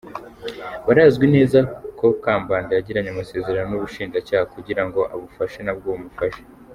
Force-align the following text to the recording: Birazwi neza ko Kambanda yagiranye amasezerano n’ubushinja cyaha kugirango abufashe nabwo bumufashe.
Birazwi 0.87 1.25
neza 1.35 1.59
ko 1.99 2.07
Kambanda 2.23 2.71
yagiranye 2.73 3.09
amasezerano 3.11 3.67
n’ubushinja 3.69 4.19
cyaha 4.27 4.45
kugirango 4.53 4.99
abufashe 5.13 5.59
nabwo 5.63 5.89
bumufashe. 5.95 6.41